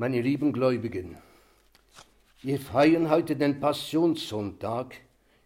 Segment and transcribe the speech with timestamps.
[0.00, 1.18] Meine lieben Gläubigen,
[2.40, 4.94] wir feiern heute den Passionssonntag,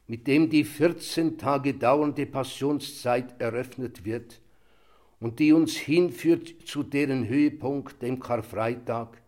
[0.06, 4.40] mit dem die 14 Tage dauernde Passionszeit eröffnet wird
[5.18, 9.20] und die uns hinführt zu deren Höhepunkt, dem Karfreitag,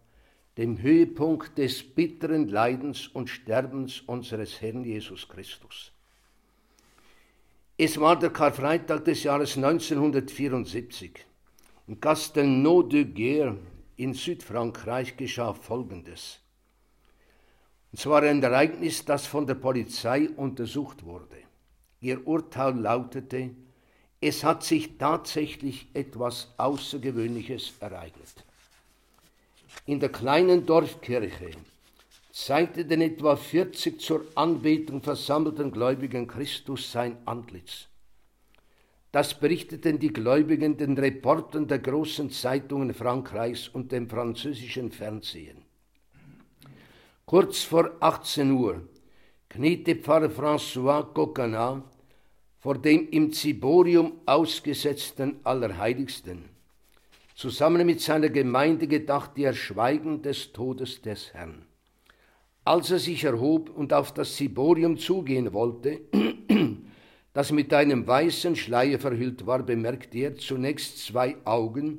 [0.58, 5.90] dem Höhepunkt des bitteren Leidens und Sterbens unseres Herrn Jesus Christus.
[7.76, 11.26] Es war der Karfreitag des Jahres 1974.
[11.88, 13.56] In Castelnau-de-Guerre
[13.96, 16.40] in Südfrankreich geschah Folgendes.
[17.92, 21.36] Und zwar ein Ereignis, das von der Polizei untersucht wurde.
[22.00, 23.50] Ihr Urteil lautete,
[24.20, 28.44] es hat sich tatsächlich etwas Außergewöhnliches ereignet.
[29.86, 31.50] In der kleinen Dorfkirche
[32.32, 37.88] zeigte den etwa 40 zur Anbetung versammelten Gläubigen Christus sein Antlitz.
[39.12, 45.62] Das berichteten die Gläubigen den Reportern der großen Zeitungen Frankreichs und dem französischen Fernsehen.
[47.24, 48.82] Kurz vor 18 Uhr
[49.48, 51.82] kniete Pfarrer François Coquenat
[52.58, 56.44] vor dem im Ziborium ausgesetzten Allerheiligsten.
[57.34, 61.66] Zusammen mit seiner Gemeinde gedachte er Schweigen des Todes des Herrn.
[62.64, 66.00] Als er sich erhob und auf das Ziborium zugehen wollte,
[67.36, 71.98] das mit einem weißen Schleier verhüllt war, bemerkte er zunächst zwei Augen,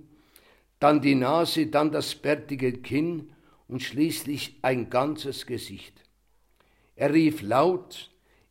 [0.80, 3.30] dann die Nase, dann das bärtige Kinn
[3.68, 5.94] und schließlich ein ganzes Gesicht.
[6.96, 8.10] Er rief laut,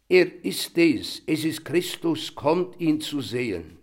[0.08, 3.78] er ist es, es ist Christus, kommt ihn zu sehen.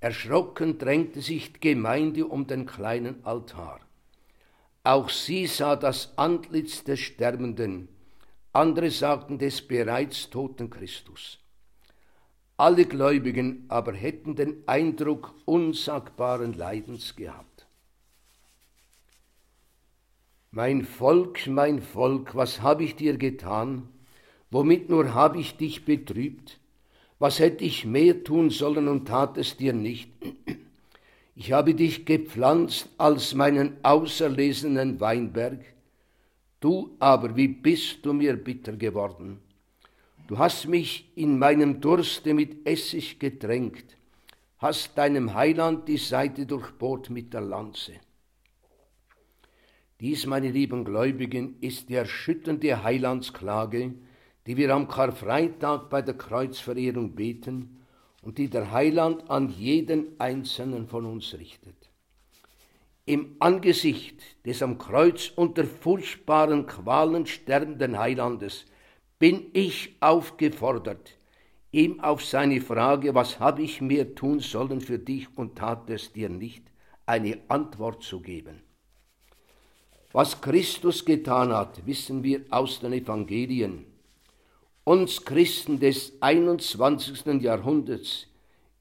[0.00, 3.78] Erschrocken drängte sich die Gemeinde um den kleinen Altar.
[4.82, 7.88] Auch sie sah das Antlitz des Sterbenden,
[8.52, 11.38] andere sagten des bereits toten Christus.
[12.56, 17.66] Alle Gläubigen aber hätten den Eindruck unsagbaren Leidens gehabt.
[20.50, 23.88] Mein Volk, mein Volk, was habe ich dir getan?
[24.50, 26.58] Womit nur habe ich dich betrübt?
[27.20, 30.10] Was hätte ich mehr tun sollen und tat es dir nicht?
[31.36, 35.64] Ich habe dich gepflanzt als meinen auserlesenen Weinberg,
[36.60, 39.40] du aber, wie bist du mir bitter geworden?
[40.28, 43.96] Du hast mich in meinem Durste mit Essig getränkt,
[44.58, 47.94] hast deinem Heiland die Seite durchbohrt mit der Lanze.
[49.98, 53.94] Dies, meine lieben Gläubigen, ist die erschütternde Heilandsklage,
[54.46, 57.80] die wir am Karfreitag bei der Kreuzverehrung beten
[58.22, 61.89] und die der Heiland an jeden einzelnen von uns richtet.
[63.10, 68.66] Im Angesicht des am Kreuz unter furchtbaren Qualen sterbenden Heilandes
[69.18, 71.18] bin ich aufgefordert,
[71.72, 76.12] ihm auf seine Frage, was habe ich mehr tun sollen für dich und tat es
[76.12, 76.62] dir nicht,
[77.04, 78.62] eine Antwort zu geben.
[80.12, 83.86] Was Christus getan hat, wissen wir aus den Evangelien.
[84.84, 87.42] Uns Christen des 21.
[87.42, 88.28] Jahrhunderts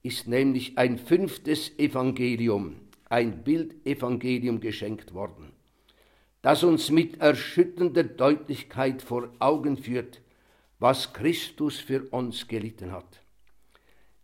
[0.04, 2.76] ist nämlich ein fünftes Evangelium,
[3.10, 5.52] ein Bildevangelium geschenkt worden,
[6.42, 10.22] das uns mit erschütternder Deutlichkeit vor Augen führt,
[10.80, 13.22] was Christus für uns gelitten hat.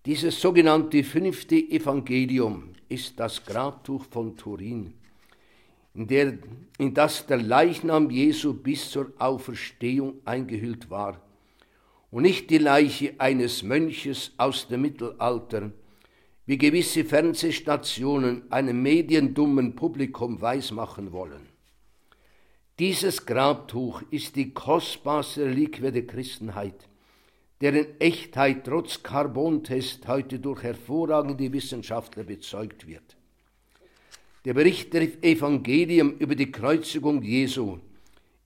[0.05, 4.93] Dieses sogenannte fünfte Evangelium ist das Grabtuch von Turin,
[5.95, 6.37] in, der,
[6.77, 11.19] in das der Leichnam Jesu bis zur Auferstehung eingehüllt war
[12.11, 15.71] und nicht die Leiche eines Mönches aus dem Mittelalter,
[16.45, 21.47] wie gewisse Fernsehstationen einem mediendummen Publikum weismachen wollen.
[22.77, 26.87] Dieses Grabtuch ist die kostbarste Reliquie der Christenheit,
[27.61, 33.15] deren Echtheit trotz Carbontest heute durch hervorragende Wissenschaftler bezeugt wird.
[34.43, 37.79] Der Bericht der Evangelium über die Kreuzigung Jesu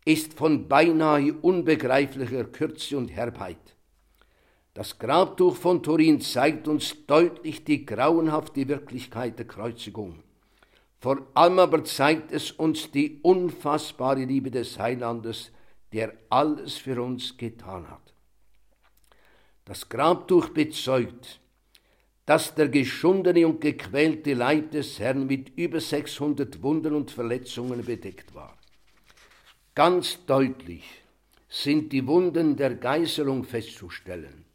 [0.05, 3.75] ist von beinahe unbegreiflicher Kürze und Herbheit.
[4.79, 10.23] Das Grabtuch von Turin zeigt uns deutlich die grauenhafte Wirklichkeit der Kreuzigung.
[11.01, 15.51] Vor allem aber zeigt es uns die unfassbare Liebe des Heilandes,
[15.92, 18.13] der alles für uns getan hat.
[19.65, 21.42] Das Grabtuch bezeugt,
[22.25, 28.33] dass der geschundene und gequälte Leib des Herrn mit über 600 Wunden und Verletzungen bedeckt
[28.33, 28.57] war.
[29.75, 30.86] Ganz deutlich
[31.50, 34.45] sind die Wunden der Geißelung festzustellen.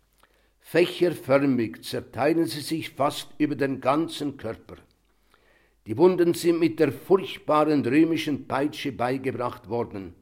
[0.75, 4.75] Fächerförmig zerteilen sie sich fast über den ganzen Körper.
[5.87, 10.15] Die Wunden sind mit der furchtbaren römischen Peitsche beigebracht worden,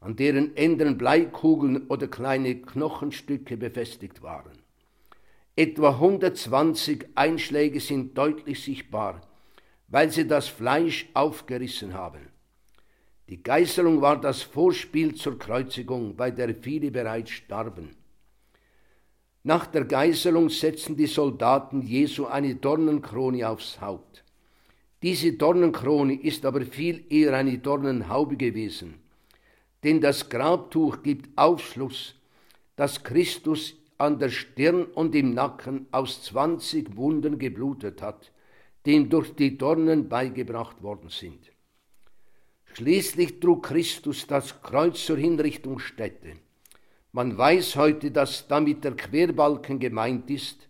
[0.00, 4.56] an deren Enden Bleikugeln oder kleine Knochenstücke befestigt waren.
[5.54, 9.20] Etwa 120 Einschläge sind deutlich sichtbar,
[9.88, 12.30] weil sie das Fleisch aufgerissen haben.
[13.28, 17.99] Die Geißelung war das Vorspiel zur Kreuzigung, bei der viele bereits starben.
[19.42, 24.22] Nach der Geißelung setzten die Soldaten Jesu eine Dornenkrone aufs Haupt.
[25.02, 29.00] Diese Dornenkrone ist aber viel eher eine Dornenhaube gewesen,
[29.82, 32.16] denn das Grabtuch gibt Aufschluss,
[32.76, 38.30] dass Christus an der Stirn und im Nacken aus zwanzig Wunden geblutet hat,
[38.84, 41.50] die ihm durch die Dornen beigebracht worden sind.
[42.74, 46.36] Schließlich trug Christus das Kreuz zur Hinrichtungsstätte.
[47.12, 50.68] Man weiß heute, dass damit der Querbalken gemeint ist,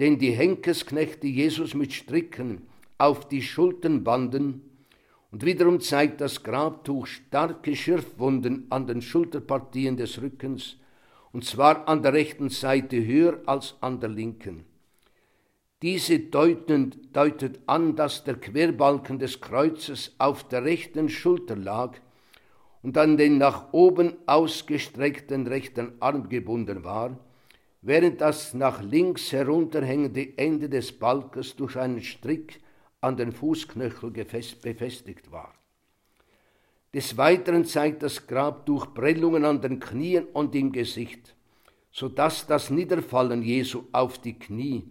[0.00, 2.66] den die Henkesknechte Jesus mit Stricken
[2.98, 4.62] auf die Schultern banden,
[5.30, 10.78] und wiederum zeigt das Grabtuch starke Schürfwunden an den Schulterpartien des Rückens,
[11.32, 14.64] und zwar an der rechten Seite höher als an der linken.
[15.82, 21.98] Diese deuten, deutet an, dass der Querbalken des Kreuzes auf der rechten Schulter lag
[22.88, 27.18] und an den nach oben ausgestreckten rechten Arm gebunden war,
[27.82, 32.62] während das nach links herunterhängende Ende des Balkes durch einen Strick
[33.02, 35.52] an den Fußknöchel befestigt war.
[36.94, 41.36] Des Weiteren zeigt das Grabtuch Prellungen an den Knien und im Gesicht,
[41.90, 44.84] so dass das Niederfallen Jesu auf die Knie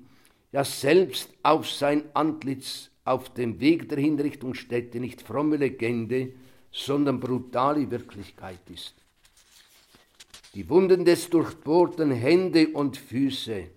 [0.52, 6.34] ja selbst auf sein Antlitz auf dem Weg der Hinrichtungsstätte nicht fromme Legende,
[6.78, 8.94] sondern brutale Wirklichkeit ist.
[10.54, 13.70] Die Wunden des durchbohrten Hände und Füße,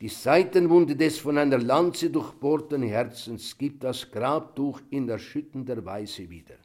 [0.00, 6.56] die Seitenwunde des von einer Lanze durchbohrten Herzens gibt das Grabtuch in erschütternder Weise wieder.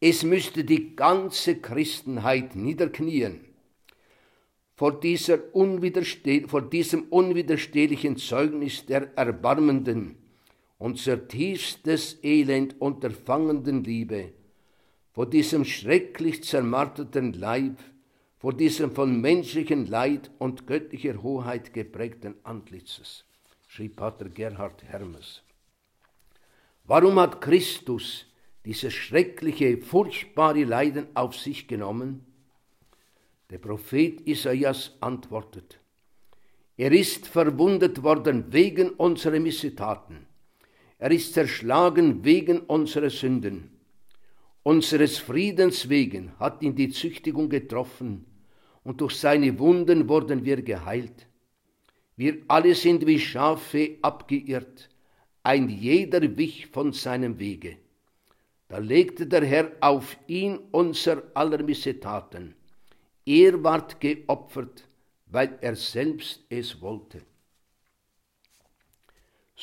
[0.00, 3.44] Es müsste die ganze Christenheit niederknien
[4.74, 5.38] vor, dieser
[6.48, 10.16] vor diesem unwiderstehlichen Zeugnis der erbarmenden,
[10.82, 14.32] unser tiefstes Elend unterfangenden Liebe,
[15.12, 17.78] vor diesem schrecklich zermarterten Leib,
[18.36, 23.24] vor diesem von menschlichem Leid und göttlicher Hoheit geprägten Antlitzes,
[23.68, 25.42] schrieb Pater Gerhard Hermes.
[26.82, 28.26] Warum hat Christus
[28.64, 32.26] dieses schreckliche, furchtbare Leiden auf sich genommen?
[33.50, 35.78] Der Prophet Isaias antwortet,
[36.76, 40.31] er ist verwundet worden wegen unserer Missetaten.
[41.02, 43.70] Er ist zerschlagen wegen unserer Sünden.
[44.62, 48.24] Unseres Friedens wegen hat ihn die Züchtigung getroffen,
[48.84, 51.26] und durch seine Wunden wurden wir geheilt.
[52.14, 54.90] Wir alle sind wie Schafe abgeirrt,
[55.42, 57.78] ein jeder wich von seinem Wege.
[58.68, 62.54] Da legte der Herr auf ihn unser aller Missetaten
[63.24, 64.84] er ward geopfert,
[65.26, 67.22] weil er selbst es wollte.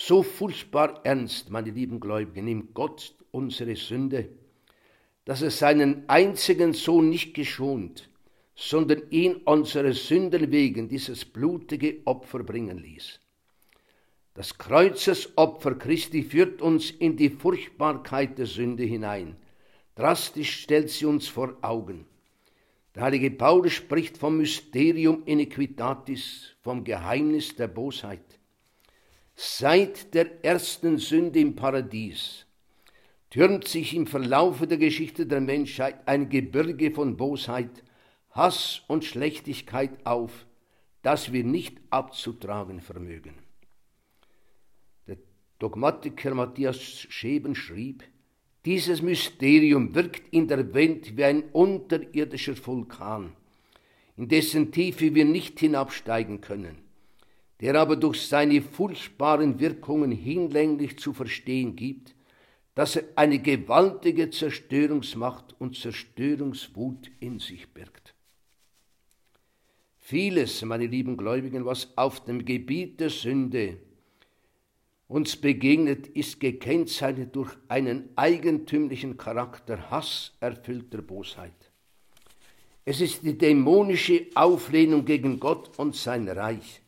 [0.02, 4.30] So furchtbar ernst, meine lieben Gläubigen, nimmt Gott unsere Sünde,
[5.26, 8.10] dass er seinen einzigen Sohn nicht geschont,
[8.56, 13.20] sondern ihn unsere Sünden wegen dieses blutige Opfer bringen ließ.
[14.36, 19.36] Das Kreuzesopfer Christi führt uns in die Furchtbarkeit der Sünde hinein.
[19.96, 22.06] Drastisch stellt sie uns vor Augen.
[22.96, 28.39] Der heilige Paulus spricht vom Mysterium iniquitatis, vom Geheimnis der Bosheit.
[29.42, 32.46] Seit der ersten Sünde im Paradies
[33.30, 37.86] türmt sich im Verlaufe der Geschichte der Menschheit ein Gebirge von Bosheit,
[38.32, 40.46] Hass und Schlechtigkeit auf,
[41.04, 43.36] das wir nicht abzutragen vermögen.
[45.08, 45.16] Der
[45.58, 48.04] Dogmatiker Matthias Scheben schrieb,
[48.66, 53.32] dieses Mysterium wirkt in der Welt wie ein unterirdischer Vulkan,
[54.18, 56.89] in dessen Tiefe wir nicht hinabsteigen können,
[57.62, 62.16] der aber durch seine furchtbaren Wirkungen hinlänglich zu verstehen gibt,
[62.76, 68.16] dass er eine gewaltige Zerstörungsmacht und Zerstörungswut in sich birgt.
[69.98, 73.78] Vieles, meine lieben Gläubigen, was auf dem Gebiet der Sünde
[75.08, 81.72] uns begegnet, ist gekennzeichnet durch einen eigentümlichen Charakter hasserfüllter Bosheit.
[82.86, 86.82] Es ist die dämonische Auflehnung gegen Gott und sein Reich.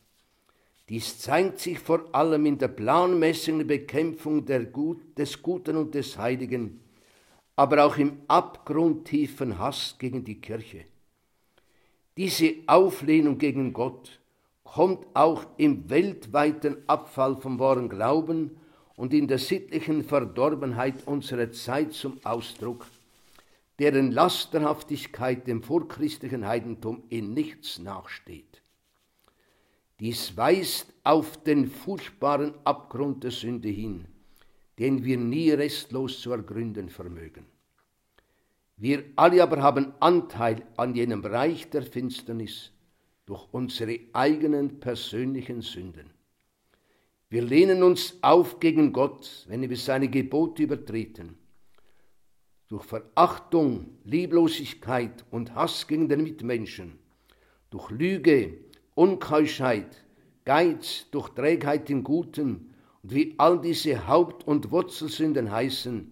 [0.92, 6.82] Dies zeigt sich vor allem in der planmäßigen Bekämpfung Gut, des Guten und des Heiligen,
[7.56, 10.84] aber auch im abgrundtiefen Hass gegen die Kirche.
[12.18, 14.20] Diese Auflehnung gegen Gott
[14.66, 18.58] kommt auch im weltweiten Abfall vom wahren Glauben
[18.98, 22.86] und in der sittlichen Verdorbenheit unserer Zeit zum Ausdruck,
[23.80, 28.51] deren Lasterhaftigkeit dem vorchristlichen Heidentum in nichts nachsteht.
[30.02, 34.06] Dies weist auf den furchtbaren Abgrund der Sünde hin,
[34.80, 37.46] den wir nie restlos zu ergründen vermögen.
[38.78, 42.72] Wir alle aber haben Anteil an jenem Reich der Finsternis
[43.28, 46.10] durch unsere eigenen persönlichen Sünden.
[47.30, 51.38] Wir lehnen uns auf gegen Gott, wenn wir seine Gebote übertreten.
[52.70, 56.98] Durch Verachtung, Lieblosigkeit und Hass gegen den Mitmenschen,
[57.70, 60.04] durch Lüge, Unkeuschheit,
[60.46, 62.72] Geiz, durch Trägheit in Guten und
[63.04, 66.12] wie all diese Haupt- und Wurzelsünden heißen,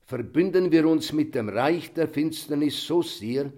[0.00, 3.52] verbünden wir uns mit dem Reich der Finsternis so sehr,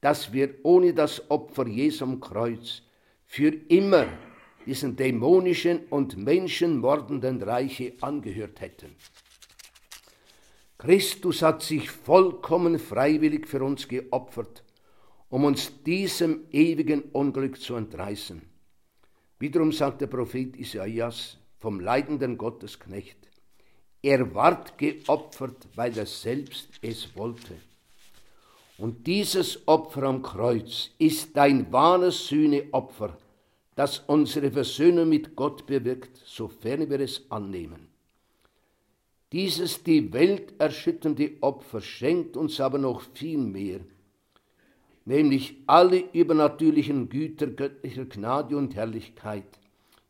[0.00, 2.82] dass wir ohne das Opfer Jesu am Kreuz
[3.26, 4.06] für immer
[4.64, 8.94] diesen dämonischen und menschenmordenden Reiche angehört hätten.
[10.78, 14.62] Christus hat sich vollkommen freiwillig für uns geopfert,
[15.30, 18.42] um uns diesem ewigen Unglück zu entreißen.
[19.38, 23.16] Wiederum sagt der Prophet Isaias vom leidenden Gottesknecht,
[24.02, 27.54] er ward geopfert, weil er selbst es wollte.
[28.78, 33.18] Und dieses Opfer am Kreuz ist ein wahres Sühneopfer,
[33.74, 37.88] das unsere Versöhnung mit Gott bewirkt, sofern wir es annehmen.
[39.32, 43.80] Dieses die Welt erschütternde Opfer schenkt uns aber noch viel mehr,
[45.08, 49.58] nämlich alle übernatürlichen Güter göttlicher Gnade und Herrlichkeit,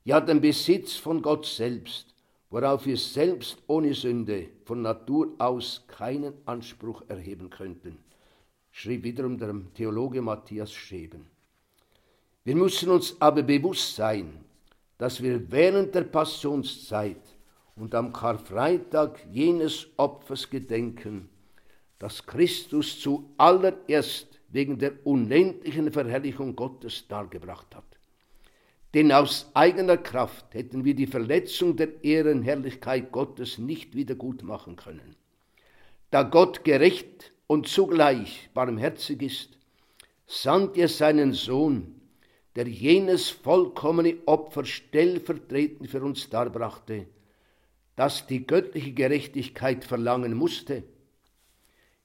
[0.05, 2.17] ja den Besitz von Gott selbst,
[2.51, 7.97] worauf wir selbst ohne Sünde von Natur aus keinen Anspruch erheben könnten,
[8.73, 11.27] schrieb wiederum der Theologe Matthias Scheben.
[12.43, 14.33] Wir müssen uns aber bewusst sein,
[14.99, 17.23] dass wir während der Passionszeit
[17.77, 21.29] und am Karfreitag jenes Opfers gedenken,
[22.01, 27.85] das Christus zuallererst wegen der unendlichen Verherrlichung Gottes dargebracht hat.
[28.95, 34.77] Denn aus eigener Kraft hätten wir die Verletzung der Ehrenherrlichkeit Gottes nicht wieder gut machen
[34.77, 35.15] können.
[36.11, 39.59] Da Gott gerecht und zugleich barmherzig ist,
[40.27, 42.01] sandt er seinen Sohn,
[42.57, 47.07] der jenes vollkommene Opfer stellvertretend für uns darbrachte,
[47.95, 50.83] das die göttliche Gerechtigkeit verlangen musste.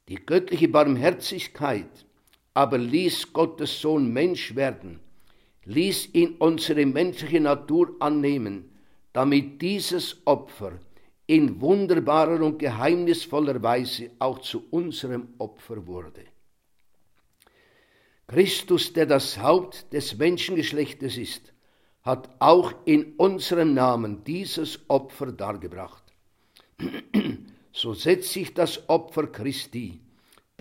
[0.09, 2.05] Die göttliche Barmherzigkeit
[2.53, 4.99] aber ließ Gottes Sohn Mensch werden
[5.65, 8.69] ließ ihn unsere menschliche Natur annehmen,
[9.13, 10.79] damit dieses Opfer
[11.27, 16.25] in wunderbarer und geheimnisvoller Weise auch zu unserem Opfer wurde.
[18.27, 21.53] Christus, der das Haupt des Menschengeschlechtes ist,
[22.01, 26.03] hat auch in unserem Namen dieses Opfer dargebracht.
[27.75, 29.99] So setzt sich das Opfer Christi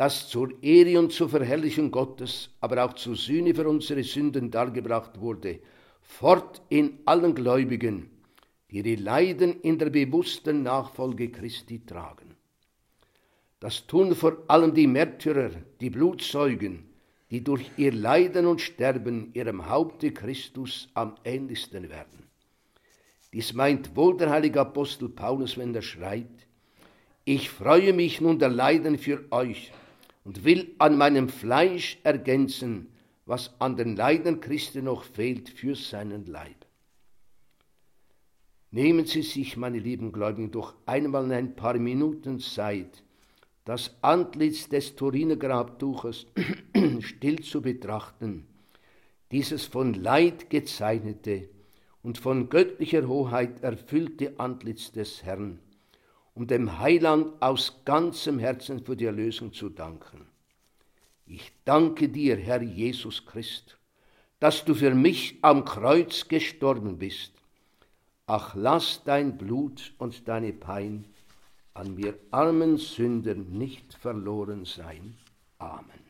[0.03, 5.21] das zur Ehre und zur Verherrlichung Gottes, aber auch zur Sühne für unsere Sünden dargebracht
[5.21, 5.61] wurde,
[6.01, 8.11] fort in allen Gläubigen,
[8.69, 12.35] die ihre Leiden in der bewussten Nachfolge Christi tragen.
[13.61, 16.91] Das tun vor allem die Märtyrer, die Blutzeugen,
[17.31, 22.27] die durch ihr Leiden und Sterben ihrem Haupte Christus am ähnlichsten werden.
[23.33, 26.49] Dies meint wohl der heilige Apostel Paulus, wenn er schreibt,
[27.25, 29.71] ich freue mich nun der Leiden für euch,
[30.25, 32.89] und will an meinem Fleisch ergänzen,
[33.27, 36.67] was an den Leiden Christi noch fehlt für seinen Leib.
[38.71, 43.03] Nehmen Sie sich, meine lieben Gläubigen, doch einmal in ein paar Minuten Zeit,
[43.65, 46.27] das Antlitz des Turiner Grabtuches
[47.01, 48.47] still zu betrachten,
[49.31, 51.49] dieses von Leid gezeichnete
[52.03, 55.61] und von göttlicher Hoheit erfüllte Antlitz des Herrn
[56.35, 60.27] um dem Heiland aus ganzem Herzen für die Erlösung zu danken.
[61.27, 63.79] Ich danke dir, Herr Jesus Christ,
[64.41, 67.33] dass du für mich am Kreuz gestorben bist.
[68.27, 71.05] Ach, lass dein Blut und deine Pein
[71.75, 75.15] an mir armen Sündern nicht verloren sein.
[75.59, 76.02] Amen.